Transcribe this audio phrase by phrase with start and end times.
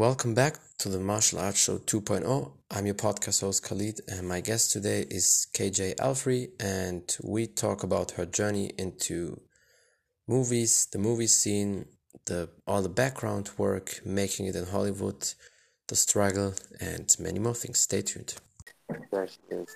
[0.00, 2.50] welcome back to the Martial Arts Show 2.0.
[2.70, 7.82] I'm your podcast host Khalid, and my guest today is KJ Alfrey, and we talk
[7.82, 9.38] about her journey into
[10.26, 11.84] movies, the movie scene,
[12.24, 15.34] the all the background work, making it in Hollywood,
[15.88, 17.80] the struggle, and many more things.
[17.80, 18.36] Stay tuned.
[19.10, 19.68] There she is.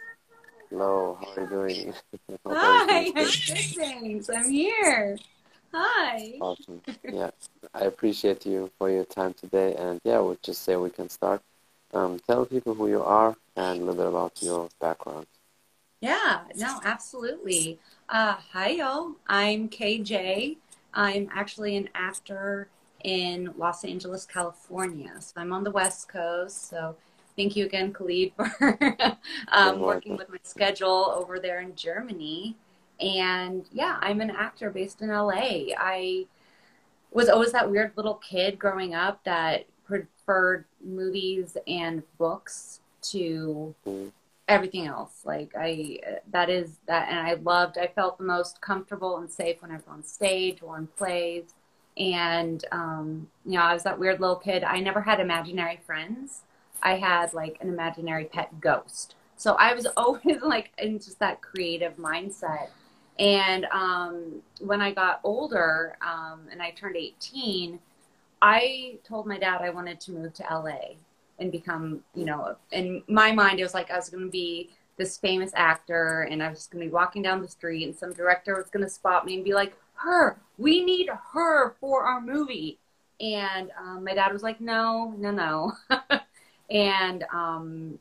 [0.70, 1.94] Hello, how are you doing?
[2.46, 4.30] Hi, good thanks.
[4.30, 5.18] I'm here.
[5.76, 6.34] Hi.
[6.40, 6.80] Awesome.
[7.02, 7.30] Yeah,
[7.74, 11.42] I appreciate you for your time today, and yeah, we'll just say we can start.
[11.92, 15.26] Um, tell people who you are and a little bit about your background.
[16.00, 17.80] Yeah, no, absolutely.
[18.08, 19.16] Uh, hi, y'all.
[19.26, 20.58] I'm KJ.
[20.92, 22.68] I'm actually an actor
[23.02, 25.14] in Los Angeles, California.
[25.18, 26.68] So I'm on the West Coast.
[26.68, 26.94] So
[27.36, 28.78] thank you again, Khalid, for
[29.48, 32.54] um, working with my schedule over there in Germany.
[33.00, 35.72] And yeah, I'm an actor based in LA.
[35.76, 36.26] I
[37.10, 43.74] was always that weird little kid growing up that preferred movies and books to
[44.48, 45.22] everything else.
[45.24, 45.98] Like I,
[46.30, 47.78] that is that, and I loved.
[47.78, 51.54] I felt the most comfortable and safe whenever on stage or in plays.
[51.96, 54.64] And um, you know, I was that weird little kid.
[54.64, 56.42] I never had imaginary friends.
[56.82, 59.14] I had like an imaginary pet ghost.
[59.36, 62.68] So I was always like in just that creative mindset.
[63.18, 67.78] And um, when I got older um, and I turned 18,
[68.42, 70.96] I told my dad I wanted to move to LA
[71.38, 74.70] and become, you know, in my mind, it was like I was going to be
[74.96, 78.12] this famous actor and I was going to be walking down the street and some
[78.12, 82.20] director was going to spot me and be like, her, we need her for our
[82.20, 82.78] movie.
[83.20, 85.72] And um, my dad was like, no, no, no.
[86.70, 87.98] and um,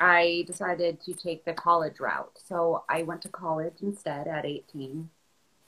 [0.00, 2.38] I decided to take the college route.
[2.44, 5.08] So I went to college instead at 18.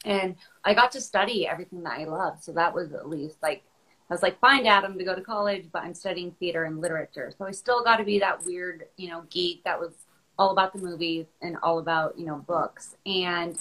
[0.05, 2.43] And I got to study everything that I love.
[2.43, 3.63] So that was at least like,
[4.11, 7.33] I was like, fine, going to go to college, but I'm studying theater and literature.
[7.37, 9.93] So I still got to be that weird, you know, geek that was
[10.39, 12.97] all about the movies and all about, you know, books.
[13.05, 13.59] And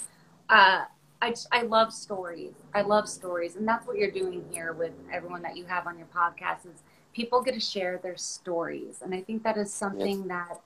[0.50, 0.84] uh,
[1.22, 2.54] I, just, I love stories.
[2.74, 3.56] I love stories.
[3.56, 6.82] And that's what you're doing here with everyone that you have on your podcast is
[7.18, 9.02] people get to share their stories.
[9.02, 10.28] And I think that is something yes.
[10.28, 10.62] that,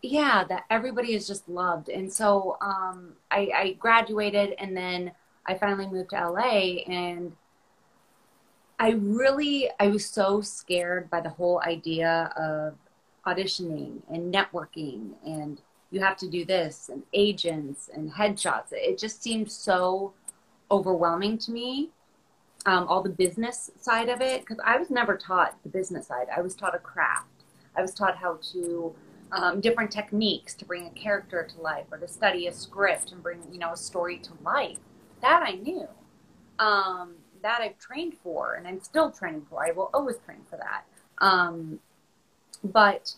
[0.00, 1.88] yeah, that everybody is just loved.
[1.88, 5.10] And so um, I, I graduated and then
[5.44, 7.32] I finally moved to LA and
[8.78, 12.74] I really, I was so scared by the whole idea of
[13.26, 15.60] auditioning and networking and
[15.90, 18.70] you have to do this and agents and headshots.
[18.70, 20.12] It just seemed so
[20.70, 21.90] overwhelming to me
[22.66, 26.26] um, all the business side of it because I was never taught the business side.
[26.36, 27.28] I was taught a craft.
[27.76, 28.94] I was taught how to
[29.32, 33.22] um, different techniques to bring a character to life or to study a script and
[33.22, 34.78] bring you know a story to life.
[35.22, 35.88] That I knew.
[36.58, 39.64] Um, that I've trained for, and I'm still training for.
[39.64, 40.84] I will always train for that.
[41.18, 41.78] Um,
[42.64, 43.14] but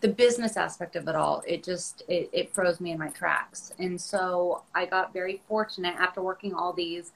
[0.00, 3.72] the business aspect of it all, it just it, it froze me in my tracks.
[3.78, 7.12] And so I got very fortunate after working all these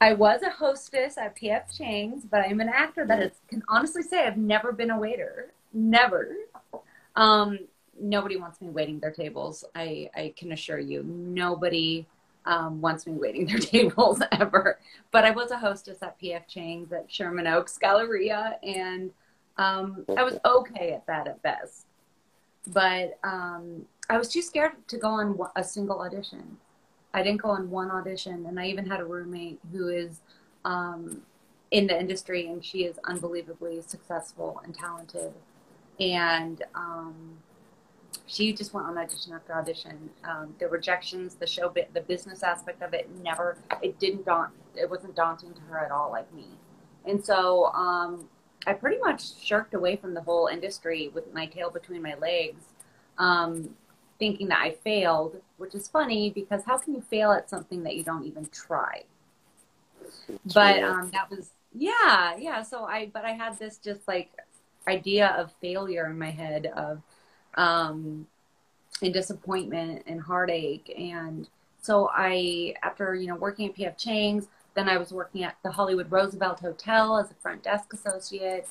[0.00, 4.02] I was a hostess at PF Chang's, but I'm an actor that is, can honestly
[4.02, 5.52] say I've never been a waiter.
[5.72, 6.36] Never.
[7.14, 7.60] Um,
[7.98, 9.64] nobody wants me waiting their tables.
[9.74, 12.06] I, I can assure you, nobody
[12.44, 14.78] um, wants me waiting their tables ever.
[15.10, 19.10] But I was a hostess at PF Chang's at Sherman Oaks Galleria, and
[19.56, 21.86] um, I was okay at that at best.
[22.68, 26.58] But um, I was too scared to go on a single audition.
[27.16, 30.20] I didn't go on one audition, and I even had a roommate who is
[30.66, 31.22] um,
[31.70, 35.32] in the industry, and she is unbelievably successful and talented.
[35.98, 37.38] And um,
[38.26, 40.10] she just went on audition after audition.
[40.24, 43.56] Um, the rejections, the show bit, the business aspect of it, never.
[43.80, 44.52] It didn't daunt.
[44.74, 46.48] It wasn't daunting to her at all, like me.
[47.06, 48.28] And so um,
[48.66, 52.62] I pretty much shirked away from the whole industry with my tail between my legs.
[53.16, 53.70] Um,
[54.18, 57.96] thinking that I failed, which is funny because how can you fail at something that
[57.96, 59.04] you don't even try?
[60.54, 62.62] But um, that was yeah, yeah.
[62.62, 64.30] So I but I had this just like
[64.88, 67.02] idea of failure in my head of
[67.54, 68.26] um,
[69.02, 71.48] and disappointment and heartache and
[71.86, 75.70] so I after you know working at PF Chang's, then I was working at the
[75.70, 78.68] Hollywood Roosevelt Hotel as a front desk associate.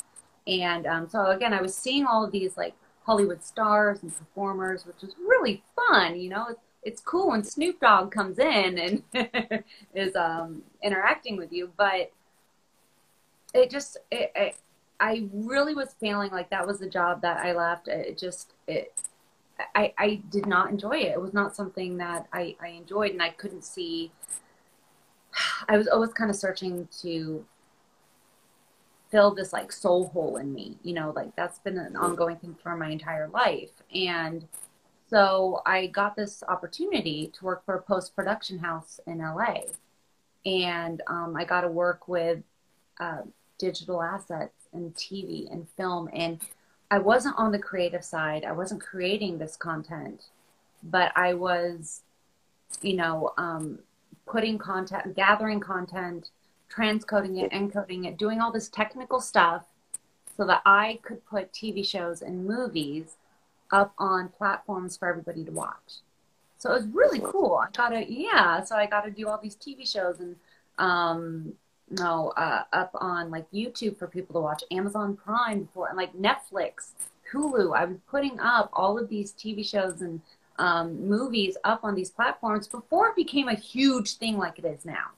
[0.47, 2.73] And um, so again, I was seeing all of these like
[3.05, 6.19] Hollywood stars and performers, which is really fun.
[6.19, 9.63] You know, it's, it's cool when Snoop Dogg comes in and
[9.93, 12.11] is um, interacting with you, but
[13.53, 14.55] it just it, it,
[14.99, 17.87] I really was feeling like that was the job that I left.
[17.87, 18.93] It just it
[19.75, 21.13] I I did not enjoy it.
[21.13, 24.11] It was not something that I I enjoyed, and I couldn't see.
[25.69, 27.45] I was always kind of searching to
[29.15, 30.77] fill this like soul hole in me.
[30.83, 33.71] You know, like that's been an ongoing thing for my entire life.
[33.93, 34.45] And
[35.09, 39.61] so I got this opportunity to work for a post production house in LA.
[40.45, 42.39] And um, I got to work with
[42.99, 43.21] uh,
[43.57, 46.09] digital assets and TV and film.
[46.11, 46.41] And
[46.91, 50.23] I wasn't on the creative side, I wasn't creating this content,
[50.83, 52.01] but I was,
[52.81, 53.79] you know, um,
[54.27, 56.31] putting content, gathering content,
[56.75, 59.65] transcoding it, encoding it, doing all this technical stuff
[60.35, 63.15] so that I could put TV shows and movies
[63.71, 65.99] up on platforms for everybody to watch.
[66.57, 67.55] So it was really cool.
[67.55, 68.63] I got to, yeah.
[68.63, 70.35] So I got to do all these TV shows and,
[70.77, 71.53] um,
[71.89, 76.13] no, uh, up on like YouTube for people to watch, Amazon Prime before, and like
[76.13, 76.91] Netflix,
[77.31, 77.75] Hulu.
[77.75, 80.21] I was putting up all of these TV shows and
[80.57, 84.83] um, movies up on these platforms before it became a huge thing like it is
[84.85, 85.11] now.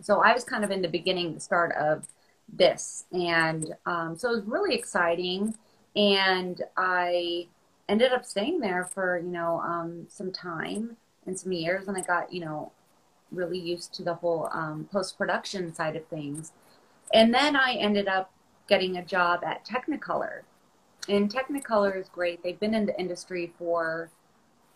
[0.00, 2.06] So I was kind of in the beginning, the start of
[2.52, 5.54] this, and um, so it was really exciting.
[5.94, 7.48] And I
[7.88, 10.96] ended up staying there for you know um, some time
[11.26, 12.72] and some years, and I got you know
[13.32, 16.52] really used to the whole um, post production side of things,
[17.12, 18.32] and then I ended up
[18.68, 20.42] getting a job at Technicolor,
[21.08, 22.42] and Technicolor is great.
[22.42, 24.10] They've been in the industry for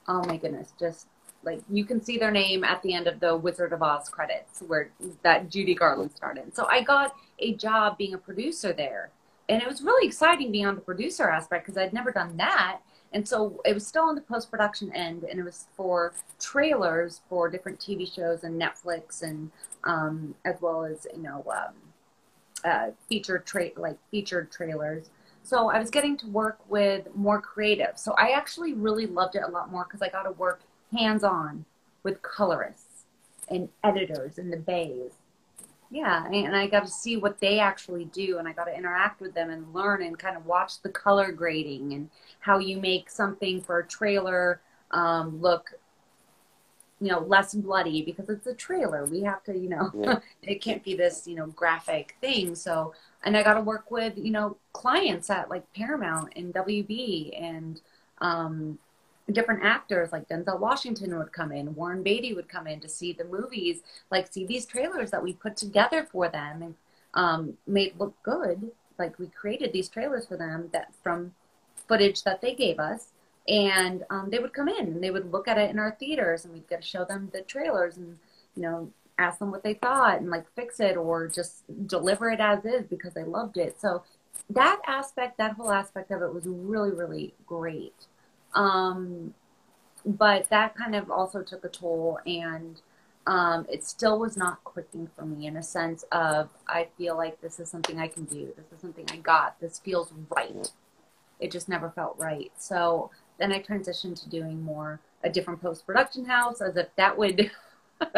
[0.08, 1.06] oh my goodness, just
[1.42, 4.62] like you can see their name at the end of the Wizard of Oz credits
[4.66, 4.90] where
[5.22, 6.54] that Judy Garland started.
[6.54, 9.10] So I got a job being a producer there
[9.50, 12.80] and it was really exciting being on the producer aspect because I'd never done that.
[13.12, 17.22] And so it was still on the post production end, and it was for trailers
[17.28, 19.50] for different TV shows and Netflix, and
[19.82, 21.74] um, as well as you know um,
[22.64, 25.10] uh, featured tra- like featured trailers.
[25.42, 27.98] So I was getting to work with more creative.
[27.98, 30.60] So I actually really loved it a lot more because I got to work
[30.92, 31.64] hands on
[32.02, 33.04] with colorists
[33.48, 35.12] and editors in the bays
[35.92, 39.20] yeah, and I got to see what they actually do, and I got to interact
[39.20, 42.08] with them and learn and kind of watch the color grading and
[42.38, 44.60] how you make something for a trailer
[44.92, 45.72] um, look,
[47.00, 49.04] you know, less bloody because it's a trailer.
[49.04, 50.20] We have to, you know, yeah.
[50.42, 52.54] it can't be this, you know, graphic thing.
[52.54, 52.94] So,
[53.24, 57.80] and I got to work with, you know, clients at like Paramount and WB and
[58.18, 58.78] um,
[59.32, 63.12] different actors like Denzel Washington would come in, Warren Beatty would come in to see
[63.12, 63.80] the movies,
[64.10, 66.74] like see these trailers that we put together for them and
[67.14, 68.70] um, made look good.
[68.98, 71.34] Like we created these trailers for them that from
[71.88, 73.08] footage that they gave us,
[73.48, 76.44] and um, they would come in and they would look at it in our theaters,
[76.44, 78.18] and we'd get to show them the trailers and
[78.54, 82.40] you know ask them what they thought and like fix it or just deliver it
[82.40, 83.78] as is because they loved it.
[83.80, 84.02] So
[84.48, 88.06] that aspect, that whole aspect of it was really really great.
[88.54, 89.34] Um,
[90.04, 92.80] but that kind of also took a toll and
[93.26, 97.40] um, it still was not clicking for me in a sense of I feel like
[97.40, 98.52] this is something I can do.
[98.56, 99.60] This is something I got.
[99.60, 100.70] This feels right.
[101.38, 102.50] It just never felt right.
[102.58, 107.16] So then I transitioned to doing more a different post production house as if that
[107.16, 107.50] would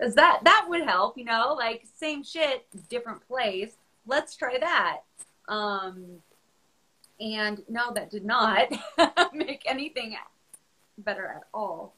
[0.00, 3.72] as that that would help, you know, like same shit, different place.
[4.06, 4.98] Let's try that.
[5.48, 6.22] Um,
[7.20, 8.70] and no, that did not
[9.32, 10.16] make anything
[10.98, 11.94] better at all.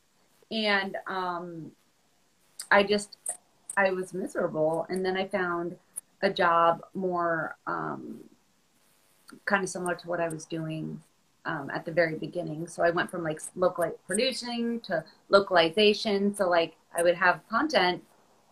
[0.51, 1.73] And um,
[2.71, 3.17] I just,
[3.77, 4.87] I was miserable.
[4.89, 5.77] And then I found
[6.23, 8.21] a job more um,
[9.45, 11.01] kind of similar to what I was doing
[11.45, 12.67] um, at the very beginning.
[12.67, 16.35] So I went from like local producing to localization.
[16.35, 18.03] So like I would have content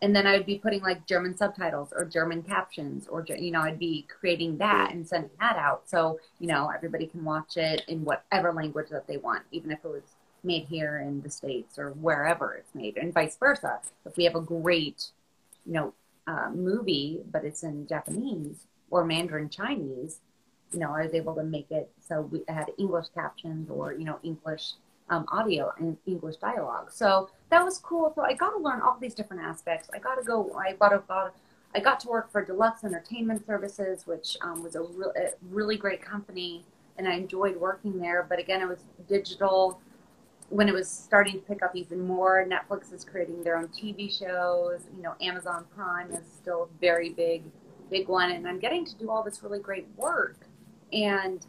[0.03, 3.61] and then I would be putting like German subtitles or German captions, or you know,
[3.61, 7.83] I'd be creating that and sending that out, so you know everybody can watch it
[7.89, 10.03] in whatever language that they want, even if it was
[10.45, 13.81] made here in the states or wherever it's made, and vice versa.
[14.05, 15.11] If we have a great,
[15.65, 15.95] you know,
[16.27, 20.21] uh, movie but it's in Japanese or Mandarin Chinese,
[20.73, 24.05] you know, I was able to make it so we had English captions or you
[24.05, 24.73] know English
[25.09, 26.91] um, audio and English dialogue.
[26.91, 28.13] So that was cool.
[28.15, 29.89] So I got to learn all these different aspects.
[29.95, 30.53] I got to go.
[30.55, 31.35] I got to got.
[31.75, 35.77] I got to work for Deluxe Entertainment Services, which um, was a, re- a really
[35.77, 36.65] great company,
[36.97, 38.25] and I enjoyed working there.
[38.27, 39.81] But again, it was digital.
[40.49, 44.17] When it was starting to pick up even more, Netflix is creating their own TV
[44.17, 44.83] shows.
[44.97, 47.43] You know, Amazon Prime is still a very big,
[47.91, 50.47] big one, and I'm getting to do all this really great work.
[50.93, 51.45] And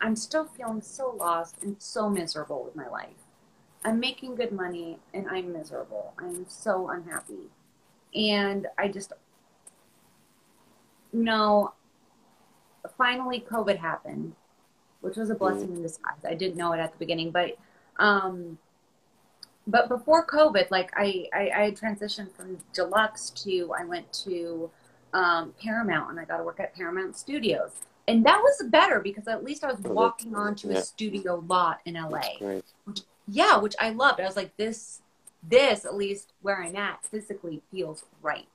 [0.00, 3.26] I'm still feeling so lost and so miserable with my life.
[3.84, 6.14] I'm making good money and I'm miserable.
[6.18, 7.50] I'm so unhappy.
[8.14, 9.12] And I just,
[11.12, 11.74] you know,
[12.96, 14.34] finally COVID happened,
[15.00, 16.24] which was a blessing in disguise.
[16.26, 17.56] I didn't know it at the beginning, but,
[17.98, 18.58] um,
[19.66, 24.70] but before COVID, like I, I, I transitioned from deluxe to, I went to
[25.12, 27.72] um, Paramount, and I got to work at Paramount Studios,
[28.10, 30.78] and that was better because at least I was walking onto yeah.
[30.78, 32.22] a studio lot in LA.
[32.38, 32.64] Great.
[33.28, 34.20] Yeah, which I loved.
[34.20, 35.00] I was like, this,
[35.48, 38.48] this at least where I'm at physically feels right.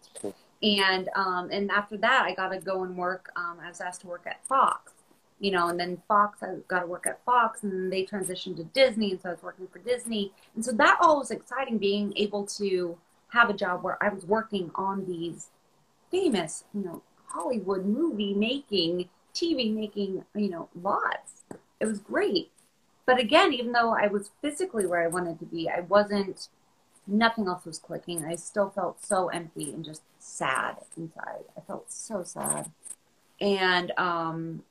[0.61, 3.31] And um, and after that, I got to go and work.
[3.35, 4.91] Um, I was asked to work at Fox,
[5.39, 8.63] you know, and then Fox, I got to work at Fox, and they transitioned to
[8.63, 12.13] Disney, and so I was working for Disney, and so that all was exciting, being
[12.15, 12.97] able to
[13.29, 15.49] have a job where I was working on these
[16.09, 21.43] famous, you know, Hollywood movie making, TV making, you know, lots.
[21.79, 22.51] It was great.
[23.05, 26.47] But again, even though I was physically where I wanted to be, I wasn't,
[27.05, 28.25] nothing else was clicking.
[28.25, 31.43] I still felt so empty and just sad inside.
[31.55, 32.71] I felt so sad.
[33.39, 34.63] And, um,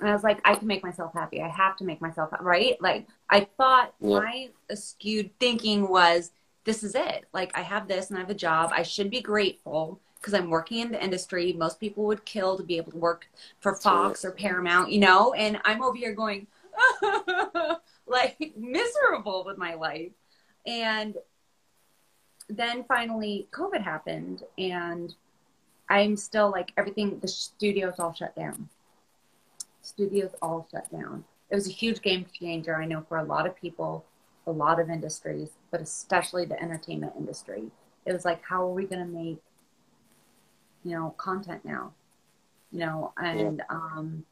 [0.00, 1.40] and I was like, I can make myself happy.
[1.40, 2.80] I have to make myself right?
[2.82, 4.18] Like, I thought Yeah.
[4.20, 6.32] my skewed thinking was,
[6.64, 7.26] this is it.
[7.32, 8.72] Like, I have this and I have a job.
[8.74, 11.52] I should be grateful because I'm working in the industry.
[11.52, 13.26] Most people would kill to be able to work
[13.60, 15.34] for Fox or Paramount, you know?
[15.34, 16.46] And I'm over here going,
[18.06, 20.12] like, miserable with my life.
[20.66, 21.14] And
[22.48, 25.14] then finally, COVID happened, and
[25.90, 28.70] I'm still like, everything, the studios all shut down.
[29.82, 31.24] Studios all shut down.
[31.50, 34.06] It was a huge game changer, I know, for a lot of people,
[34.46, 37.64] a lot of industries, but especially the entertainment industry.
[38.06, 39.42] It was like, how are we going to make,
[40.84, 41.92] you know, content now?
[42.72, 44.24] You know, and um,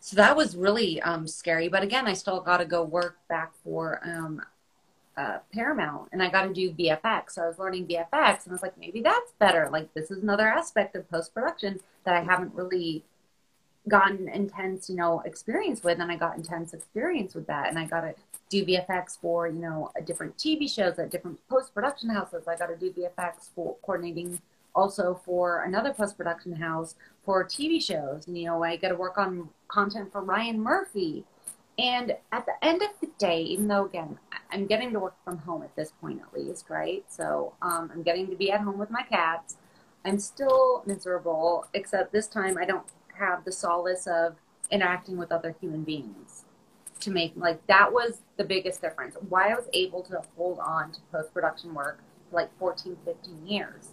[0.00, 1.68] so that was really um, scary.
[1.68, 4.42] But again, I still got to go work back for um,
[5.16, 7.32] uh, Paramount, and I got to do VFX.
[7.32, 9.68] So I was learning VFX, and I was like, maybe that's better.
[9.70, 13.04] Like this is another aspect of post production that I haven't really
[13.88, 17.86] gotten intense, you know, experience with, and I got intense experience with that, and I
[17.86, 18.14] got to
[18.48, 22.46] do VFX for you know different TV shows at different post production houses.
[22.46, 24.40] I got to do VFX for coordinating
[24.74, 28.26] also for another post production house for TV shows.
[28.26, 31.24] And, you know, I got to work on content for Ryan Murphy.
[31.78, 34.18] And at the end of the day, even though again,
[34.50, 37.04] I'm getting to work from home at this point at least, right?
[37.08, 39.56] So um, I'm getting to be at home with my cats.
[40.04, 44.36] I'm still miserable, except this time I don't have the solace of
[44.70, 46.44] interacting with other human beings
[47.00, 49.16] to make like that was the biggest difference.
[49.28, 52.00] Why I was able to hold on to post production work
[52.30, 53.88] for like 14, 15 years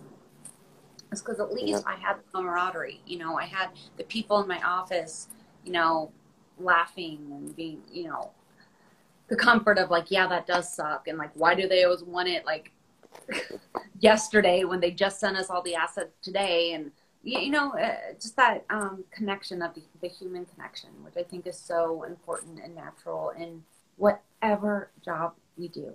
[1.12, 3.02] is because at least I had the camaraderie.
[3.06, 5.28] You know, I had the people in my office,
[5.64, 6.12] you know,
[6.60, 8.32] laughing and being, you know,
[9.28, 11.08] the comfort of like, yeah, that does suck.
[11.08, 12.72] And like, why do they always want it like
[14.00, 16.74] yesterday when they just sent us all the assets today?
[16.74, 16.92] And,
[17.24, 21.24] you, you know, uh, just that um, connection of the, the human connection, which I
[21.24, 23.64] think is so important and natural in
[23.98, 25.94] whatever job we do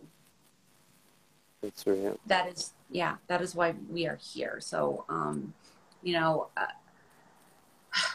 [1.65, 2.19] That's real.
[2.27, 4.59] that is yeah that is why we are here.
[4.61, 5.55] So um
[6.03, 6.67] you know uh,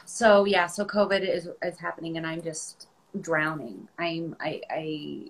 [0.06, 2.88] so yeah so covid is is happening and i'm just
[3.22, 3.88] drowning.
[3.98, 5.28] I'm i i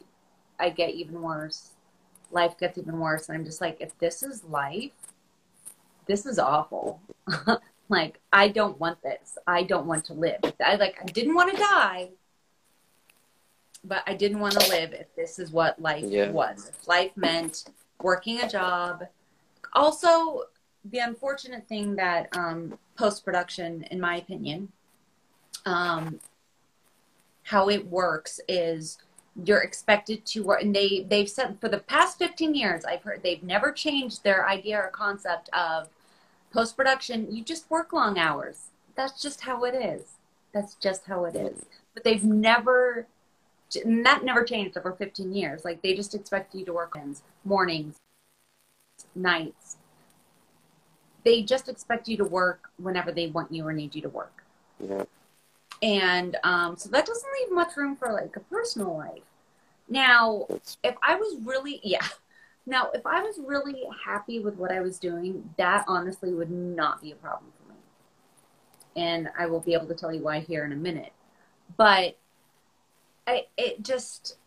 [0.59, 1.71] i get even worse.
[2.31, 3.29] Life gets even worse.
[3.29, 4.91] And i'm just like if this is life
[6.07, 7.01] this is awful.
[7.91, 9.35] Like i don't want this.
[9.47, 10.41] I don't want to live.
[10.63, 12.09] I like i didn't want to die
[13.83, 16.29] but i didn't want to live if this is what life Yeah.
[16.31, 16.69] was.
[16.69, 17.63] If life meant
[18.01, 19.07] working a job.
[19.73, 20.43] Also,
[20.85, 24.71] the unfortunate thing that um, post production, in my opinion,
[25.65, 26.19] um,
[27.43, 28.97] how it works is
[29.45, 33.21] you're expected to work, and they they've said for the past 15 years, I've heard
[33.23, 35.89] they've never changed their idea or concept of
[36.51, 37.33] post production.
[37.33, 38.67] You just work long hours.
[38.95, 40.03] That's just how it is.
[40.53, 41.65] That's just how it is.
[41.93, 43.07] But they've never
[43.75, 45.63] and that never changed over 15 years.
[45.65, 47.97] Like they just expect you to work ends, mornings,
[49.15, 49.77] nights.
[51.23, 54.43] They just expect you to work whenever they want you or need you to work.
[54.79, 55.03] Yeah.
[55.81, 59.23] And um, so that doesn't leave much room for like a personal life.
[59.87, 62.05] Now, That's if I was really, yeah.
[62.65, 67.01] Now, if I was really happy with what I was doing, that honestly would not
[67.01, 67.79] be a problem for me.
[68.95, 71.13] And I will be able to tell you why here in a minute.
[71.77, 72.15] But
[73.29, 74.37] I, it just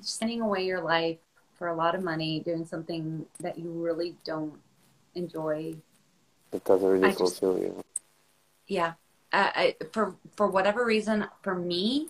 [0.00, 1.18] spending away your life
[1.54, 4.58] for a lot of money doing something that you really don't
[5.16, 5.74] enjoy.
[6.52, 7.82] it doesn't really fulfill you.
[8.68, 8.92] Yeah,
[9.32, 12.08] uh, I, for for whatever reason, for me,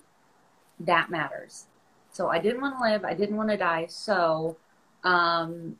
[0.79, 1.65] that matters.
[2.11, 3.03] So I didn't want to live.
[3.03, 3.87] I didn't want to die.
[3.89, 4.57] So
[5.03, 5.77] um,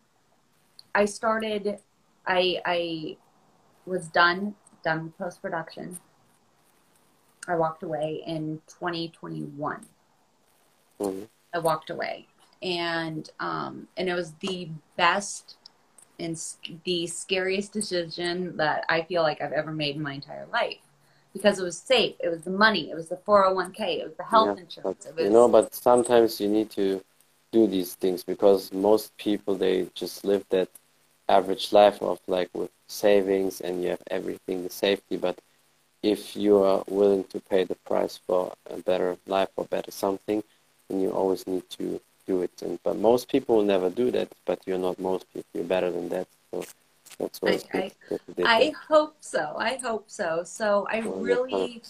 [0.95, 1.77] I started.
[2.25, 3.17] I I
[3.86, 6.00] was done done with post production.
[7.48, 9.86] I walked away in 2021.
[11.01, 11.27] Mhm.
[11.53, 12.27] I walked away,
[12.62, 15.58] and um, and it was the best
[16.20, 16.39] and
[16.86, 20.77] the scariest decision that I feel like I've ever made in my entire life
[21.34, 22.15] because it was safe.
[22.20, 22.91] It was the money.
[22.91, 24.00] It was the 401k.
[24.00, 25.05] It was the health yeah, insurance.
[25.05, 25.24] But, was...
[25.25, 27.03] You know, but sometimes you need to
[27.51, 30.70] do these things because most people they just live that
[31.27, 35.17] average life of like with savings and you have everything the safety.
[35.17, 35.39] But
[36.03, 40.43] if you are willing to pay the price for a better life or better something,
[40.91, 42.51] then you always need to do it.
[42.62, 44.27] And but most people will never do that.
[44.45, 45.50] But you're not most people.
[45.53, 46.27] You're better than that.
[46.51, 46.65] So
[47.17, 49.55] that's what I, I, I hope so.
[49.57, 50.43] I hope so.
[50.43, 51.81] So I well, really,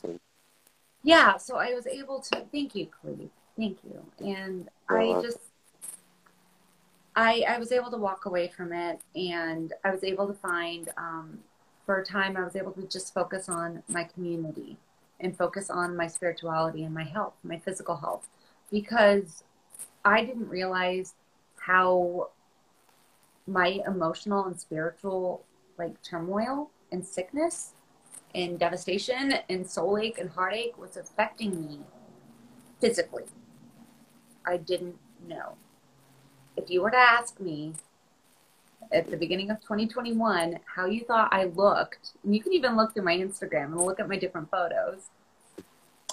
[1.04, 1.38] yeah.
[1.38, 2.46] So I was able to.
[2.52, 3.30] Thank you, Khalid.
[3.58, 4.26] Thank you.
[4.26, 5.40] And well, I just.
[7.14, 10.88] I, I was able to walk away from it and I was able to find
[10.96, 11.40] um,
[11.86, 14.78] for a time I was able to just focus on my community
[15.20, 18.30] and focus on my spirituality and my health, my physical health,
[18.72, 19.44] because
[20.04, 21.14] I didn't realize
[21.60, 22.30] how
[23.48, 25.44] my emotional and spiritual
[25.78, 27.74] like turmoil and sickness
[28.34, 31.80] and devastation and soul ache and heartache was affecting me
[32.80, 33.26] physically.
[34.46, 34.98] I didn't
[35.28, 35.56] know.
[36.56, 37.74] If you were to ask me
[38.92, 42.94] at the beginning of 2021 how you thought I looked, and you can even look
[42.94, 45.10] through my Instagram and look at my different photos.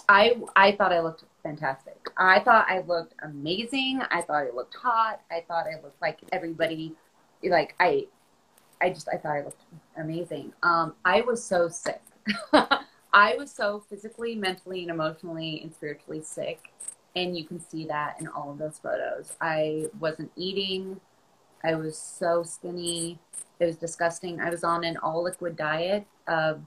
[0.08, 1.96] I I thought I looked fantastic.
[2.18, 4.02] I thought I looked amazing.
[4.10, 5.22] I thought I looked hot.
[5.30, 6.94] I thought I looked like everybody
[7.42, 8.06] like I
[8.82, 9.62] I just I thought I looked
[9.96, 10.52] amazing.
[10.62, 12.02] Um I was so sick.
[13.12, 16.70] I was so physically, mentally and emotionally and spiritually sick
[17.16, 19.32] and you can see that in all of those photos.
[19.40, 21.00] I wasn't eating.
[21.64, 23.18] I was so skinny.
[23.58, 24.38] It was disgusting.
[24.38, 26.60] I was on an all liquid diet of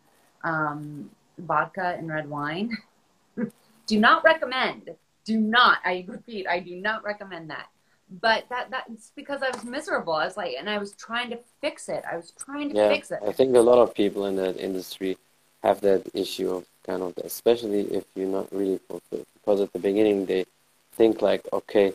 [0.44, 2.76] um, vodka and red wine.
[3.92, 4.84] do not recommend.
[5.26, 5.80] Do not.
[5.86, 7.68] I repeat, I do not recommend that.
[8.28, 10.14] But that that's because I was miserable.
[10.14, 12.04] I was like, and I was trying to fix it.
[12.12, 13.20] I was trying to yeah, fix it.
[13.26, 15.18] I think a lot of people in that industry
[15.64, 19.28] have that issue of kind of, especially if you're not really fulfilled.
[19.36, 20.46] Because at the beginning they
[20.98, 21.94] think like, okay,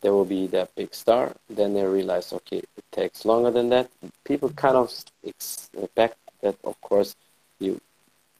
[0.00, 1.34] there will be that big star.
[1.50, 3.90] Then they realize, okay, it takes longer than that.
[4.24, 4.88] People kind of
[5.22, 7.14] expect that, of course,
[7.58, 7.80] you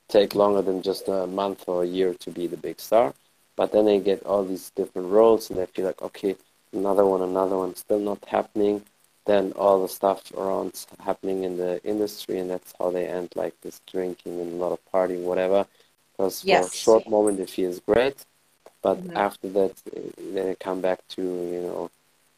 [0.09, 3.15] take longer than just a month or a year to be the big star.
[3.57, 6.37] But then they get all these different roles and they feel like, okay,
[6.73, 8.83] another one, another one, still not happening.
[9.27, 13.61] Then all the stuff around happening in the industry, and that's how they end like
[13.61, 15.67] this drinking and a lot of partying, whatever.
[16.13, 16.65] Because yes.
[16.65, 18.25] for a short moment it feels great,
[18.81, 19.17] but mm-hmm.
[19.17, 19.75] after that
[20.33, 21.91] they come back to you know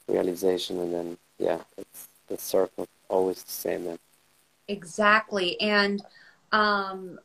[0.08, 3.98] realization, and then yeah, it's the circle always the same then.
[4.66, 6.02] Exactly, and
[6.50, 7.20] um,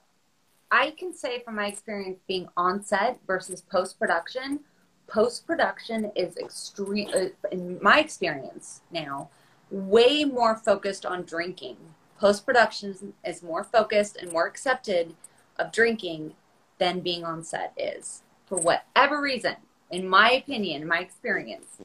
[0.75, 4.59] I can say from my experience being on set versus post production,
[5.07, 9.29] post production is extreme, uh, in my experience now,
[9.71, 11.77] way more focused on drinking.
[12.19, 15.15] Post production is more focused and more accepted
[15.57, 16.33] of drinking
[16.77, 19.55] than being on set is for whatever reason,
[19.91, 21.77] in my opinion, my experience.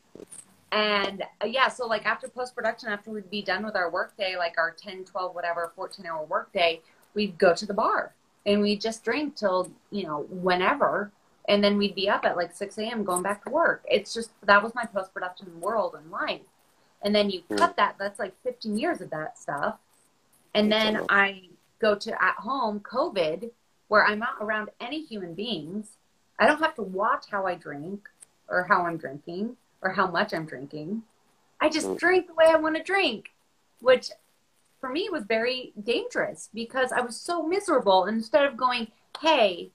[0.72, 4.34] And uh, yeah, so like after post production, after we'd be done with our workday,
[4.36, 6.80] like our 10, 12, whatever, 14 hour workday,
[7.14, 8.14] we'd go to the bar
[8.46, 11.12] and we'd just drink till you know whenever.
[11.48, 13.84] And then we'd be up at like 6 a.m going back to work.
[13.88, 16.42] It's just that was my post-production world and life.
[17.02, 17.56] And then you hmm.
[17.56, 19.78] cut that that's like 15 years of that stuff.
[20.54, 21.42] And then i
[21.80, 23.50] go to at home covid
[23.88, 25.96] where i'm not around any human beings.
[26.38, 28.08] I don't have to watch how i drink
[28.48, 31.02] or how i'm drinking or how much i'm drinking.
[31.60, 31.94] I just hmm.
[31.94, 33.30] drink the way i want to drink
[33.80, 34.10] which
[34.80, 38.06] for me was very dangerous because I was so miserable.
[38.06, 38.88] Instead of going,
[39.20, 39.70] hey,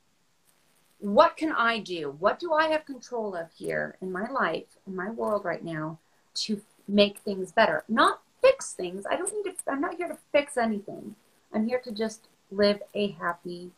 [0.99, 2.15] what can I do?
[2.19, 5.99] What do I have control of here in my life, in my world right now
[6.35, 7.83] to make things better?
[7.87, 9.05] Not fix things.
[9.09, 11.15] I don't need to, I'm not here to fix anything.
[11.53, 13.71] I'm here to just live a happy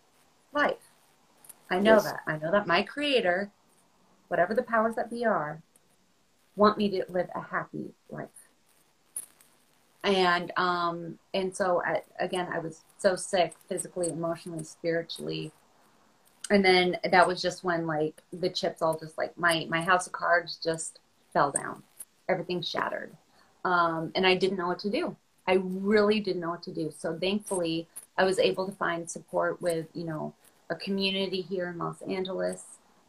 [0.53, 0.91] life.
[1.69, 2.03] I know yes.
[2.05, 2.19] that.
[2.25, 3.51] I know that my creator,
[4.29, 5.61] whatever the powers that be are,
[6.55, 8.29] want me to live a happy life
[10.07, 15.51] and um and so I, again i was so sick physically emotionally spiritually.
[16.49, 20.07] And then that was just when like the chips all just like my my house
[20.07, 20.99] of cards just
[21.33, 21.83] fell down.
[22.29, 23.15] Everything shattered.
[23.65, 25.15] Um and i didn't know what to do.
[25.45, 26.91] I really didn't know what to do.
[26.97, 30.33] So thankfully i was able to find support with you know
[30.69, 32.63] a community here in los angeles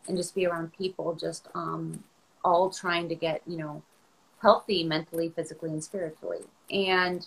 [0.07, 2.05] and just be around people just um
[2.45, 3.83] all trying to get you know
[4.43, 6.45] healthy mentally, physically, and spiritually.
[6.71, 7.27] And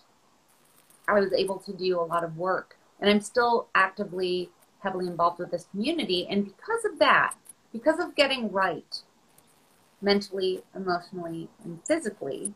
[1.07, 2.77] I was able to do a lot of work.
[2.99, 4.49] And I'm still actively,
[4.79, 6.27] heavily involved with this community.
[6.29, 7.35] And because of that,
[7.71, 9.01] because of getting right
[10.01, 12.53] mentally, emotionally, and physically,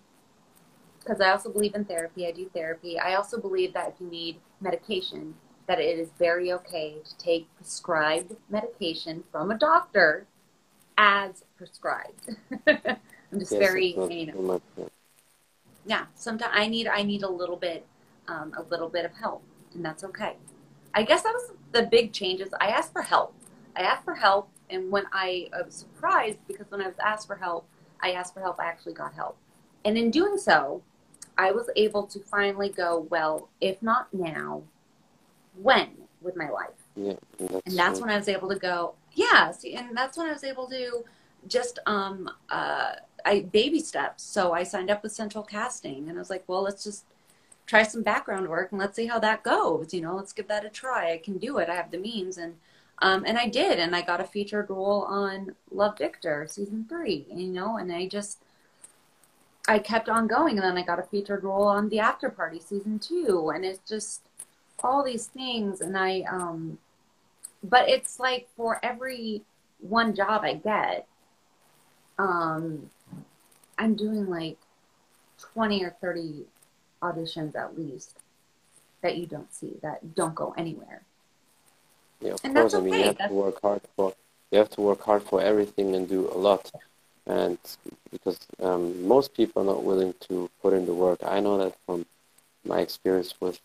[0.99, 2.27] because I also believe in therapy.
[2.27, 2.99] I do therapy.
[2.99, 5.35] I also believe that if you need medication,
[5.67, 10.25] that it is very okay to take prescribed medication from a doctor
[10.97, 12.35] as prescribed.
[12.67, 14.61] I'm just yes, very, you know,
[15.85, 16.05] yeah.
[16.15, 17.85] Sometimes I need I need a little bit,
[18.27, 19.43] um, a little bit of help,
[19.73, 20.35] and that's okay.
[20.93, 22.49] I guess that was the big changes.
[22.59, 23.33] I asked for help.
[23.75, 27.27] I asked for help, and when I, I was surprised because when I was asked
[27.27, 27.67] for help,
[28.01, 28.59] I asked for help.
[28.59, 29.37] I actually got help,
[29.83, 30.81] and in doing so,
[31.37, 33.07] I was able to finally go.
[33.09, 34.63] Well, if not now,
[35.61, 35.89] when
[36.21, 36.69] with my life?
[36.95, 38.07] Yeah, that's and that's true.
[38.07, 38.95] when I was able to go.
[39.13, 41.05] Yeah, see, and that's when I was able to
[41.47, 42.93] just um uh
[43.25, 44.23] I baby steps.
[44.23, 47.05] So I signed up with Central Casting, and I was like, well, let's just
[47.65, 49.93] try some background work and let's see how that goes.
[49.93, 51.13] You know, let's give that a try.
[51.13, 51.69] I can do it.
[51.69, 52.55] I have the means, and
[52.99, 57.25] um, and I did, and I got a featured role on Love Victor season three.
[57.33, 58.39] You know, and I just
[59.67, 62.59] I kept on going, and then I got a featured role on The After Party
[62.59, 64.21] season two, and it's just
[64.83, 66.77] all these things, and I um,
[67.63, 69.41] but it's like for every
[69.79, 71.07] one job I get,
[72.17, 72.89] um,
[73.77, 74.57] I'm doing like
[75.53, 76.45] 20 or 30
[77.01, 78.17] auditions at least
[79.01, 81.01] that you don't see, that don't go anywhere.
[82.21, 82.73] Yeah, of and course.
[82.73, 83.29] I mean, you have that's...
[83.29, 84.13] to work hard for
[84.51, 86.71] you have to work hard for everything and do a lot,
[87.25, 87.57] and
[88.11, 91.19] because um, most people are not willing to put in the work.
[91.25, 92.05] I know that from
[92.63, 93.59] my experience with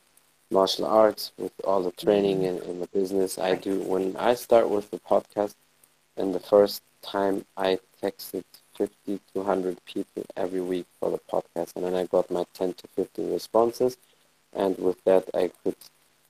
[0.50, 3.80] martial arts, with all the training and, and the business I do.
[3.80, 5.54] When I start with the podcast,
[6.16, 8.44] and the first time I texted
[8.80, 12.72] 50 to 100 people every week for the podcast, and then I got my 10
[12.72, 13.98] to 15 responses,
[14.54, 15.76] and with that I could,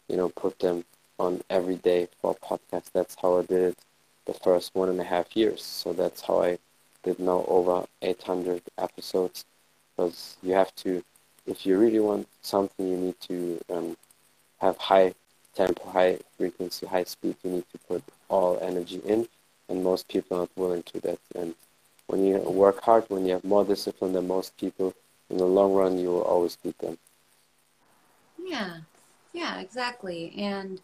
[0.09, 0.85] you know, put them
[1.21, 2.91] on every day for a podcast.
[2.93, 3.79] That's how I did it
[4.27, 5.63] the first one and a half years.
[5.63, 6.59] So that's how I
[7.05, 9.45] did now over 800 episodes,
[9.97, 11.05] because you have to,
[11.47, 13.97] if you really want something, you need to um,
[14.59, 15.15] have high
[15.55, 17.37] tempo, high frequency, high speed.
[17.45, 19.29] You need to put all energy in,
[19.69, 21.21] and most people are not willing to that.
[21.37, 21.55] And
[22.11, 24.93] when you work hard, when you have more discipline than most people,
[25.29, 26.99] in the long run, you will always beat them.
[28.43, 28.79] Yeah,
[29.33, 30.35] yeah, exactly.
[30.37, 30.81] And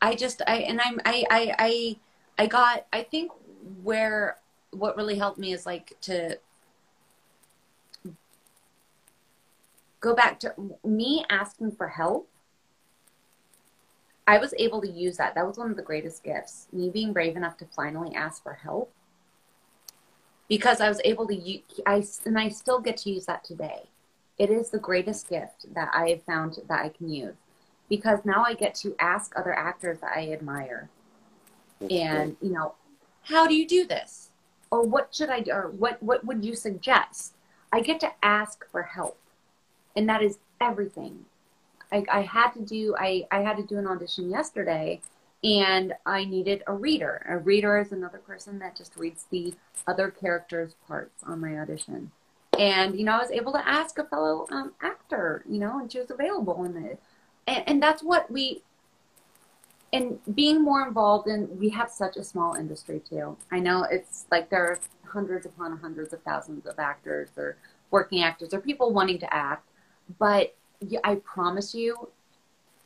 [0.00, 1.96] I just, I, and I'm, I, I, I,
[2.38, 3.30] I got, I think
[3.82, 4.38] where,
[4.70, 6.38] what really helped me is like to
[10.00, 12.26] go back to me asking for help
[14.26, 15.34] I was able to use that.
[15.34, 16.68] That was one of the greatest gifts.
[16.72, 18.92] Me being brave enough to finally ask for help
[20.50, 23.84] because I was able to use, I, and I still get to use that today.
[24.36, 27.36] It is the greatest gift that I have found that I can use
[27.88, 30.90] because now I get to ask other actors that I admire
[31.80, 32.74] That's and, you know,
[33.22, 34.30] how do you do this?
[34.72, 35.52] Or what should I do?
[35.52, 37.34] Or what, what would you suggest?
[37.72, 39.18] I get to ask for help.
[39.94, 41.26] And that is everything.
[41.92, 45.00] I, I had to do I, I had to do an audition yesterday
[45.42, 47.24] and I needed a reader.
[47.28, 49.54] A reader is another person that just reads the
[49.86, 52.10] other characters' parts on my audition.
[52.58, 55.90] And you know, I was able to ask a fellow um, actor, you know, and
[55.90, 57.00] she was available in it.
[57.46, 58.62] And, and that's what we.
[59.92, 63.36] And being more involved in, we have such a small industry too.
[63.50, 67.56] I know it's like there are hundreds upon hundreds of thousands of actors or
[67.90, 69.66] working actors or people wanting to act,
[70.18, 70.54] but
[71.02, 72.08] I promise you,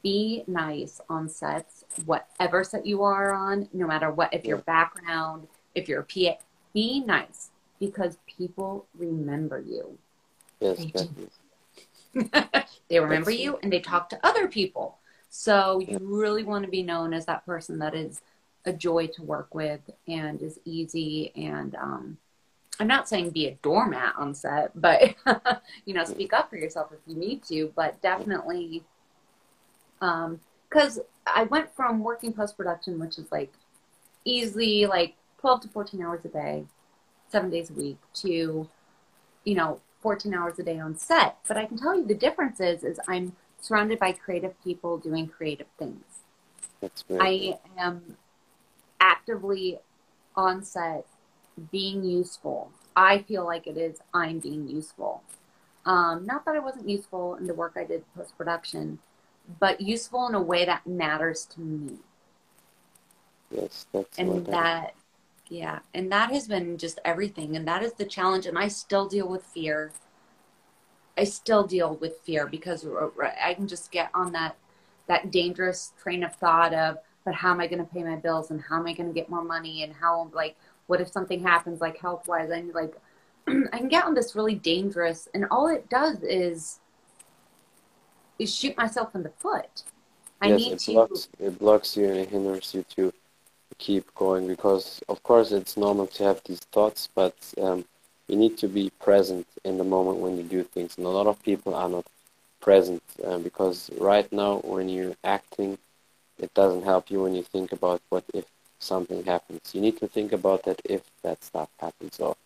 [0.05, 5.49] be nice on sets, whatever set you are on, no matter what, if your background,
[5.75, 6.37] if you're a PA,
[6.75, 9.99] be nice because people remember you.
[10.61, 10.85] Yes,
[12.15, 12.21] they,
[12.89, 14.99] they remember That's you and they talk to other people.
[15.31, 18.21] So you really want to be known as that person that is
[18.67, 22.19] a joy to work with and is easy and um,
[22.79, 25.15] I'm not saying be a doormat on set, but
[25.85, 27.73] you know, speak up for yourself if you need to.
[27.77, 28.83] But definitely,
[30.01, 33.53] because um, I went from working post production, which is like
[34.25, 36.65] easily like 12 to 14 hours a day,
[37.29, 38.69] seven days a week, to
[39.45, 41.39] you know 14 hours a day on set.
[41.47, 45.27] But I can tell you the difference is is I'm surrounded by creative people doing
[45.27, 46.05] creative things.
[47.19, 48.17] I am
[49.01, 49.79] actively
[50.37, 51.07] on set
[51.71, 52.71] being useful.
[52.97, 55.23] I feel like it is I'm being useful.
[55.87, 58.99] Um, not that I wasn't useful in the work I did post production,
[59.61, 61.97] but useful in a way that matters to me.
[63.51, 64.95] Yes, that's and that,
[65.49, 68.47] yeah, and that has been just everything, and that is the challenge.
[68.47, 69.93] And I still deal with fear.
[71.17, 73.09] I still deal with fear because uh,
[73.43, 74.57] I can just get on that
[75.07, 78.51] that dangerous train of thought of, but how am I going to pay my bills
[78.51, 81.43] and how am I going to get more money and how like what if something
[81.43, 82.95] happens like health wise and like
[83.49, 86.81] i can get on this really dangerous and all it does is
[88.39, 89.83] shoot myself in the foot.
[90.41, 90.93] I yes, need it to.
[90.93, 93.13] blocks it blocks you and it hinders you to
[93.79, 97.85] keep going because of course it's normal to have these thoughts, but um,
[98.29, 100.97] you need to be present in the moment when you do things.
[100.97, 102.07] And a lot of people are not
[102.61, 105.79] present uh, because right now when you're acting,
[106.39, 108.47] it doesn't help you when you think about what if
[108.79, 109.75] something happens.
[109.75, 112.17] You need to think about that if that stuff happens.
[112.17, 112.37] So,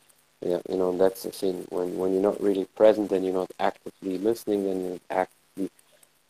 [0.41, 1.67] yeah, you know that's the thing.
[1.71, 5.01] When when you're not really present, then you're not actively listening, then you're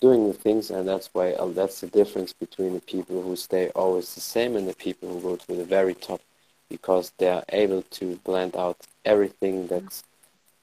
[0.01, 3.71] doing the things, and that's why uh, that's the difference between the people who stay
[3.71, 6.21] always the same and the people who go to the very top,
[6.69, 10.05] because they are able to blend out everything that's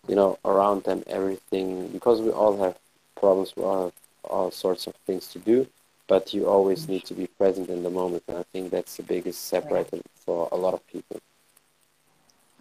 [0.07, 1.87] you know around them, everything.
[1.89, 2.77] Because we all have
[3.15, 3.93] problems, we all have
[4.23, 5.67] all sorts of things to do,
[6.07, 9.03] but you always need to be present in the moment, and I think that's the
[9.03, 11.19] biggest separator for a lot of people.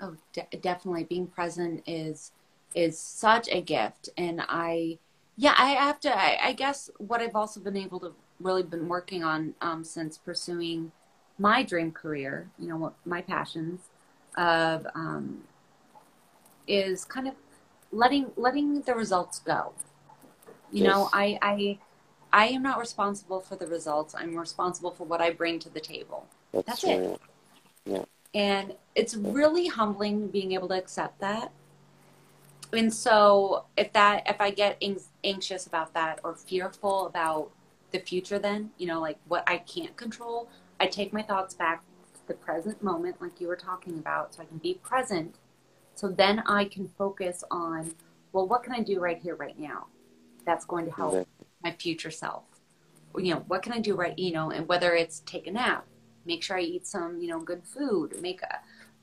[0.00, 1.04] Oh, de- definitely.
[1.04, 2.32] Being present is
[2.74, 4.98] is such a gift, and I,
[5.36, 6.16] yeah, I have to.
[6.16, 10.18] I, I guess what I've also been able to really been working on um, since
[10.18, 10.92] pursuing
[11.38, 13.80] my dream career, you know, what my passions
[14.36, 15.42] of um,
[16.66, 17.34] is kind of
[17.92, 19.72] letting letting the results go.
[20.72, 21.78] You know, I I
[22.32, 24.14] I am not responsible for the results.
[24.16, 26.26] I'm responsible for what I bring to the table.
[26.52, 27.20] That's, That's it.
[27.86, 28.04] yeah.
[28.34, 31.52] And it's really humbling being able to accept that.
[32.72, 37.50] And so if that if I get anx- anxious about that or fearful about
[37.92, 40.48] the future then, you know, like what I can't control,
[40.80, 41.82] I take my thoughts back
[42.14, 45.36] to the present moment like you were talking about so I can be present.
[45.94, 47.94] So then I can focus on
[48.32, 49.86] well, what can I do right here right now?
[50.44, 51.28] That's going to help
[51.62, 52.42] my future self.
[53.16, 55.86] You know, what can I do right, you know, and whether it's take a nap,
[56.26, 58.58] make sure I eat some, you know, good food, make a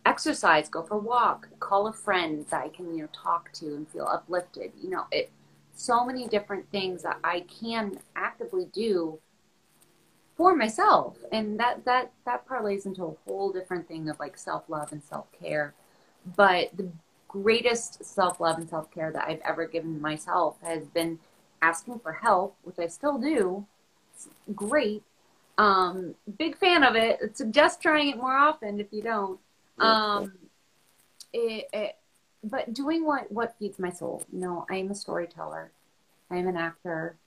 [0.06, 3.68] exercise, go for a walk, call a friend that I can, you know, talk to
[3.76, 4.72] and feel uplifted.
[4.82, 5.32] You know, it
[5.74, 9.20] so many different things that I can actively do
[10.36, 11.18] for myself.
[11.32, 15.74] And that that that parlays into a whole different thing of like self-love and self-care.
[16.36, 16.90] But the
[17.28, 21.20] greatest self-love and self-care that I've ever given myself has been
[21.62, 23.66] asking for help, which I still do.
[24.16, 25.04] It's great.
[25.58, 27.38] Um, big fan of it.
[27.38, 29.40] Suggest trying it more often if you don't.
[29.80, 30.34] Um,
[31.34, 31.96] it, it,
[32.44, 34.24] but doing what what feeds my soul.
[34.32, 35.72] You know, I am a storyteller.
[36.30, 37.18] I am an actor.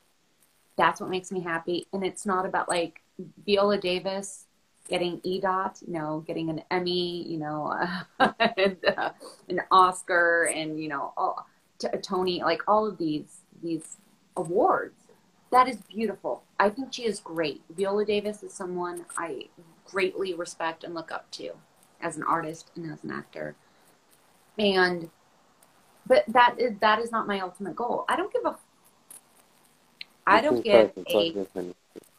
[0.76, 1.87] That's what makes me happy.
[1.92, 3.02] And it's not about like
[3.46, 4.46] Viola Davis
[4.88, 7.74] getting EGOT, you know, getting an Emmy, you know,
[8.57, 9.11] and uh,
[9.48, 11.46] an Oscar, and you know, all,
[12.02, 13.98] Tony, like all of these these
[14.37, 15.00] awards.
[15.50, 16.42] That is beautiful.
[16.59, 17.62] I think she is great.
[17.70, 19.48] Viola Davis is someone I
[19.87, 21.52] greatly respect and look up to
[22.00, 23.54] as an artist and as an actor.
[24.59, 25.11] And
[26.07, 28.04] but that is that is not my ultimate goal.
[28.09, 28.57] I don't give a
[30.26, 31.35] I don't give a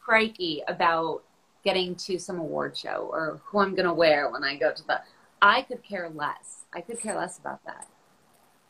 [0.04, 1.24] crikey about
[1.64, 5.02] getting to some award show or who I'm gonna wear when I go to the
[5.42, 6.66] I could care less.
[6.74, 7.88] I could care less about that.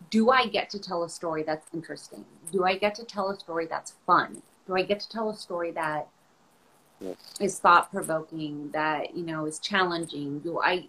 [0.09, 2.25] Do I get to tell a story that's interesting?
[2.51, 4.41] Do I get to tell a story that's fun?
[4.67, 6.07] Do I get to tell a story that
[7.01, 7.17] Yes.
[7.39, 10.39] is thought provoking, that, you know, is challenging?
[10.39, 10.87] Do I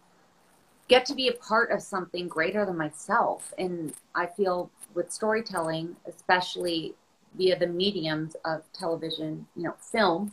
[0.89, 3.53] get to be a part of something greater than myself?
[3.59, 6.95] And I feel with storytelling, especially
[7.37, 10.33] via the mediums of television, you know, film,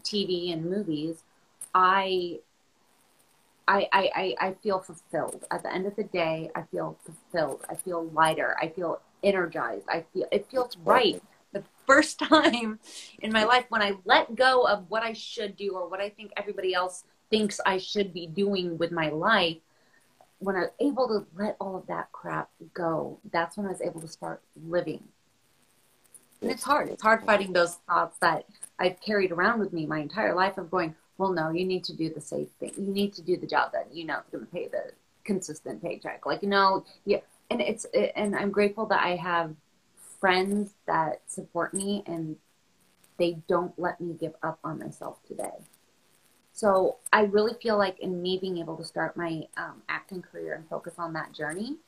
[0.00, 1.22] TV and movies,
[1.74, 2.40] I
[3.66, 5.46] I, I, I, feel fulfilled.
[5.50, 7.64] At the end of the day, I feel fulfilled.
[7.70, 8.56] I feel lighter.
[8.60, 9.86] I feel energized.
[9.88, 11.22] I feel it feels right.
[11.52, 12.78] The first time
[13.20, 16.10] in my life when I let go of what I should do or what I
[16.10, 19.56] think everybody else thinks I should be doing with my life,
[20.44, 23.80] when I was able to let all of that crap go, that's when I was
[23.80, 25.02] able to start living.
[26.42, 26.90] And it's hard.
[26.90, 28.44] It's hard fighting those thoughts that
[28.78, 31.96] I've carried around with me my entire life of going, well, no, you need to
[31.96, 32.72] do the safe thing.
[32.76, 34.92] You need to do the job that you know is going to pay the
[35.24, 36.26] consistent paycheck.
[36.26, 37.20] Like, you know, yeah.
[37.50, 39.54] And it's, and I'm grateful that I have
[40.20, 42.36] friends that support me and
[43.18, 45.64] they don't let me give up on myself today.
[46.54, 50.54] So I really feel like in me being able to start my um, acting career
[50.54, 51.78] and focus on that journey,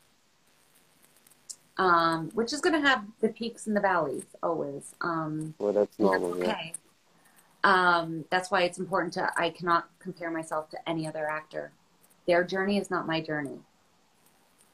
[1.79, 4.93] um, which is going to have the peaks and the valleys always.
[5.01, 6.51] Um, Well, that's and that's normal, yeah.
[6.51, 6.73] okay.
[7.63, 11.71] Um, that's why it's important to, I cannot compare myself to any other actor.
[12.27, 13.61] Their journey is not my journey.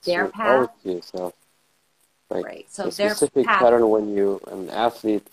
[0.04, 1.34] Their So path, yourself.
[2.30, 2.66] Like right.
[2.70, 5.26] So a their specific path, pattern when you an athlete,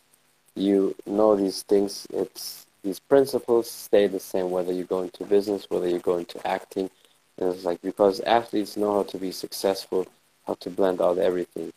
[0.55, 2.05] you know these things.
[2.11, 6.45] It's these principles stay the same whether you go into business, whether you go into
[6.47, 6.89] acting.
[7.37, 10.07] And it's like because athletes know how to be successful,
[10.47, 11.73] how to blend out everything,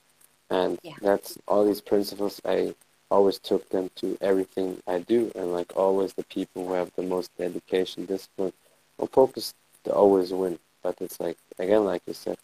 [0.51, 0.97] and Yeah.
[1.01, 2.41] that's all these principles.
[2.45, 2.75] I
[3.11, 7.03] always took them to everything I do, and like always, the people who have the
[7.03, 8.53] most dedication, discipline,
[8.99, 10.59] or focus, they always win.
[10.83, 12.39] But it's like again, like you said,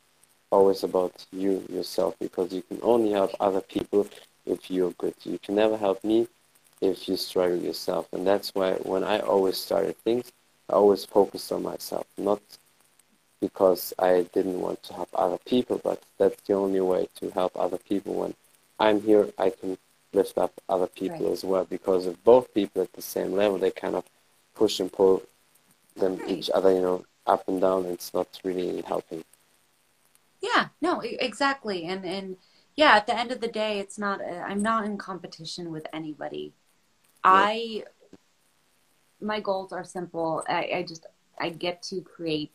[0.50, 4.06] always about you yourself because you can only help other people
[4.46, 5.14] if you're good.
[5.24, 6.26] You can never help me
[6.80, 10.32] if you struggle yourself, and that's why when I always started things,
[10.68, 12.40] I always focused on myself, not
[13.40, 17.52] because I didn't want to help other people, but that's the only way to help
[17.56, 18.14] other people.
[18.14, 18.34] When
[18.78, 19.78] I'm here, I can
[20.12, 21.32] lift up other people right.
[21.32, 24.04] as well because if both people at the same level, they kind of
[24.54, 25.22] push and pull
[25.96, 26.30] them right.
[26.30, 27.84] each other, you know, up and down.
[27.86, 29.24] It's not really helping.
[30.40, 32.36] Yeah, no, exactly, and and
[32.76, 34.20] yeah, at the end of the day, it's not.
[34.20, 36.52] Uh, I'm not in competition with anybody.
[37.24, 37.84] I
[39.20, 40.44] my goals are simple.
[40.48, 41.06] I, I just
[41.40, 42.52] I get to create,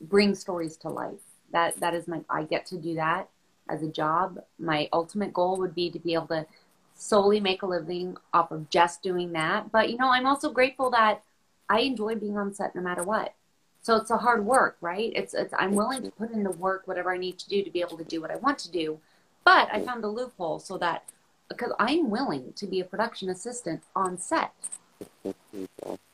[0.00, 1.20] bring stories to life.
[1.52, 2.20] That that is my.
[2.30, 3.28] I get to do that
[3.68, 4.42] as a job.
[4.58, 6.46] My ultimate goal would be to be able to
[6.94, 9.70] solely make a living off of just doing that.
[9.70, 11.22] But you know, I'm also grateful that
[11.68, 13.34] I enjoy being on set no matter what.
[13.82, 15.12] So it's a hard work, right?
[15.16, 17.70] It's, it's I'm willing to put in the work, whatever I need to do to
[17.70, 19.00] be able to do what I want to do.
[19.44, 21.04] But I found a loophole so that
[21.52, 24.52] because I'm willing to be a production assistant on set,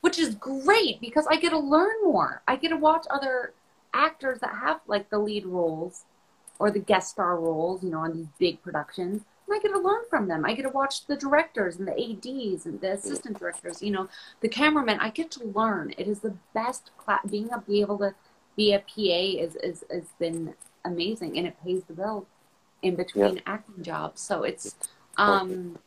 [0.01, 2.43] which is great because I get to learn more.
[2.47, 3.53] I get to watch other
[3.95, 6.05] actors that have like the lead roles
[6.59, 9.23] or the guest star roles, you know, on these big productions.
[9.47, 10.45] And I get to learn from them.
[10.45, 14.09] I get to watch the directors and the ADs and the assistant directors, you know,
[14.41, 14.99] the cameramen.
[15.01, 15.95] I get to learn.
[15.97, 17.25] It is the best class.
[17.31, 18.15] Being able to
[18.57, 22.27] be a PA is, is, has been amazing and it pays the bills
[22.83, 23.43] in between yeah.
[23.47, 24.21] acting jobs.
[24.21, 24.77] So it's,
[25.19, 25.79] um,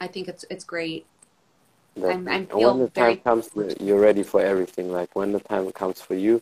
[0.00, 1.06] I think it's, it's great.
[1.96, 3.50] I'm, I'm when the time comes,
[3.80, 4.90] you're ready for everything.
[4.90, 6.40] Like when the time comes for you,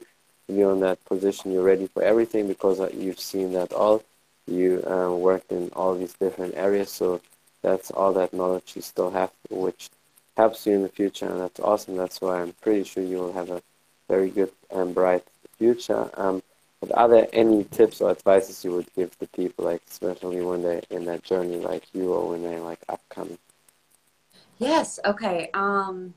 [0.49, 4.03] you're in that position, you're ready for everything because uh, you've seen that all.
[4.47, 7.21] You uh, worked in all these different areas, so
[7.63, 9.91] that's all that knowledge you still have, which
[10.37, 11.97] helps you in the future, and that's awesome.
[11.97, 13.63] That's why I'm pretty sure you will have a
[14.09, 15.25] very good and bright
[15.59, 16.09] future.
[16.15, 16.43] Um,
[16.95, 20.83] are there any tips or advices you would give to people, like especially when they're
[20.91, 23.39] in that journey, like you, or when they're like upcoming?
[24.59, 24.99] Yes.
[25.05, 25.51] Okay.
[25.55, 26.15] Um,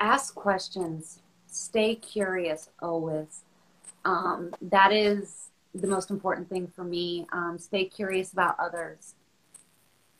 [0.00, 3.42] ask questions stay curious always.
[4.04, 7.26] Um, that is the most important thing for me.
[7.32, 9.14] Um, stay curious about others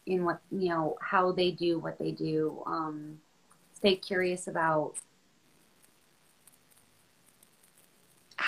[0.06, 2.62] in what, you know, how they do what they do.
[2.66, 3.18] Um,
[3.74, 4.94] stay curious about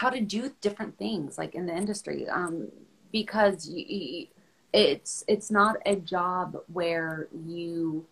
[0.00, 2.28] how to do different things like in the industry.
[2.28, 2.68] Um,
[3.12, 4.26] because you,
[4.72, 8.06] it's, it's not a job where you,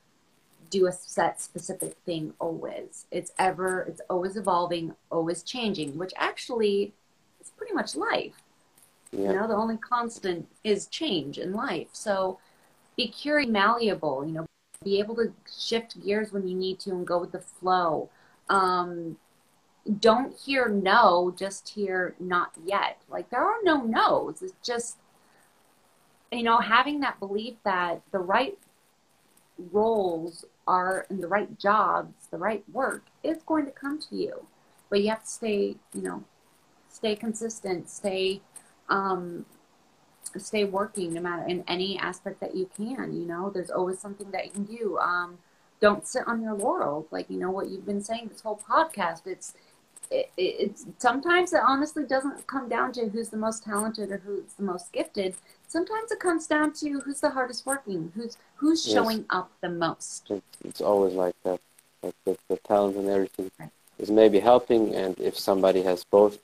[0.70, 3.06] do a set specific thing always.
[3.10, 6.92] It's ever, it's always evolving, always changing, which actually
[7.40, 8.34] is pretty much life.
[9.12, 9.30] Yeah.
[9.30, 11.88] You know, the only constant is change in life.
[11.92, 12.38] So
[12.96, 14.46] be curious, malleable, you know,
[14.84, 18.10] be able to shift gears when you need to and go with the flow.
[18.48, 19.16] Um,
[20.00, 23.00] don't hear no, just hear not yet.
[23.08, 24.42] Like there are no no's.
[24.42, 24.98] It's just,
[26.30, 28.58] you know, having that belief that the right
[29.72, 34.46] roles are in the right jobs, the right work, is going to come to you.
[34.90, 36.24] But you have to stay, you know,
[36.88, 38.40] stay consistent, stay,
[38.88, 39.46] um,
[40.36, 43.14] stay working no matter in any aspect that you can.
[43.14, 44.98] You know, there's always something that you can do.
[44.98, 45.38] Um,
[45.80, 49.26] don't sit on your laurels, like you know what you've been saying this whole podcast.
[49.26, 49.54] It's
[50.10, 54.52] it, it's sometimes it honestly doesn't come down to who's the most talented or who's
[54.54, 55.34] the most gifted.
[55.66, 58.94] Sometimes it comes down to who's the hardest working, who's who's yes.
[58.94, 60.30] showing up the most.
[60.64, 61.60] It's always like that.
[62.02, 63.70] Like the, the talent and everything right.
[63.98, 66.38] is maybe helping, and if somebody has both,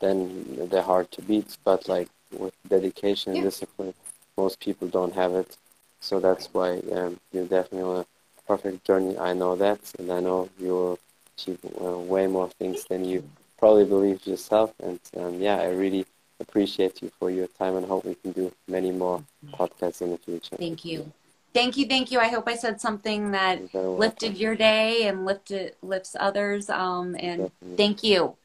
[0.00, 1.56] then they're hard to beat.
[1.64, 3.94] But like with dedication and discipline,
[4.36, 5.56] most people don't have it.
[6.00, 8.06] So that's why um, you're definitely on a
[8.46, 9.18] perfect journey.
[9.18, 10.98] I know that, and I know you'll
[11.40, 14.72] achieve uh, way more things than you probably believe yourself.
[14.82, 16.06] And um, yeah, I really
[16.40, 20.18] appreciate you for your time and hope we can do many more podcasts in the
[20.18, 20.56] future.
[20.56, 21.12] Thank you.
[21.52, 22.20] Thank you, thank you.
[22.20, 26.70] I hope I said something that lifted your day and lifted lifts others.
[26.70, 27.76] Um, and Definitely.
[27.76, 28.36] thank you.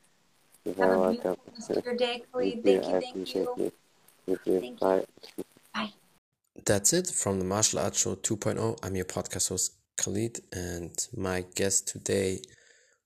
[0.66, 1.38] You're Have a welcome.
[1.86, 2.64] your day, Khalid.
[2.64, 3.54] Thank you, thank you.
[3.58, 3.72] you.
[4.26, 4.60] Thank you.
[4.60, 5.06] Thank Bye.
[5.38, 5.44] You.
[5.76, 5.94] Bye.
[6.66, 8.80] That's it from the Martial Arts Show 2.0.
[8.82, 12.42] I'm your podcast host, Khalid, and my guest today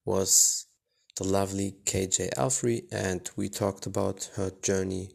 [0.09, 0.65] was
[1.17, 5.11] the lovely KJ Alfrey, and we talked about her journey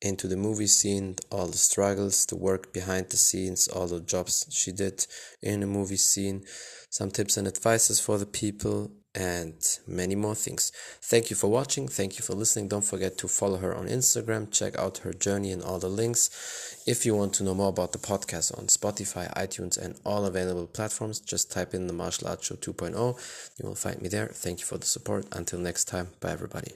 [0.00, 4.46] into the movie scene, all the struggles, the work behind the scenes, all the jobs
[4.50, 5.04] she did
[5.42, 6.44] in the movie scene,
[6.90, 10.70] some tips and advices for the people and many more things.
[11.02, 11.88] Thank you for watching.
[11.88, 12.68] Thank you for listening.
[12.68, 14.52] Don't forget to follow her on Instagram.
[14.52, 16.69] Check out her journey and all the links.
[16.86, 20.66] If you want to know more about the podcast on Spotify, iTunes, and all available
[20.66, 22.96] platforms, just type in the Martial Arts Show 2.0.
[23.58, 24.28] You will find me there.
[24.28, 25.26] Thank you for the support.
[25.32, 26.72] Until next time, bye everybody.